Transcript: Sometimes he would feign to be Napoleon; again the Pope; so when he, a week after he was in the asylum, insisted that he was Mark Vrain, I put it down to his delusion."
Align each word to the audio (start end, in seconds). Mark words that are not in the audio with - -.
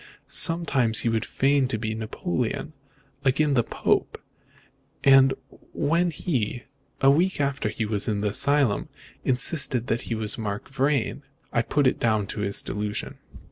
Sometimes 0.25 1.01
he 1.01 1.09
would 1.09 1.23
feign 1.25 1.67
to 1.67 1.77
be 1.77 1.93
Napoleon; 1.93 2.73
again 3.23 3.53
the 3.53 3.61
Pope; 3.61 4.19
so 5.05 5.37
when 5.73 6.09
he, 6.09 6.63
a 7.01 7.11
week 7.11 7.39
after 7.39 7.69
he 7.69 7.85
was 7.85 8.07
in 8.07 8.21
the 8.21 8.29
asylum, 8.29 8.89
insisted 9.23 9.85
that 9.85 10.01
he 10.09 10.15
was 10.15 10.39
Mark 10.39 10.71
Vrain, 10.71 11.21
I 11.53 11.61
put 11.61 11.85
it 11.85 11.99
down 11.99 12.25
to 12.33 12.39
his 12.39 12.63
delusion." 12.63 13.19